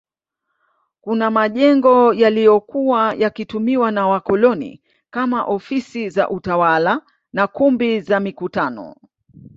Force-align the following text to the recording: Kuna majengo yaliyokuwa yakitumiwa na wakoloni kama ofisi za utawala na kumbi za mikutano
Kuna 1.01 1.31
majengo 1.31 2.13
yaliyokuwa 2.13 3.13
yakitumiwa 3.13 3.91
na 3.91 4.07
wakoloni 4.07 4.81
kama 5.09 5.43
ofisi 5.45 6.09
za 6.09 6.29
utawala 6.29 7.01
na 7.33 7.47
kumbi 7.47 8.01
za 8.01 8.19
mikutano 8.19 8.93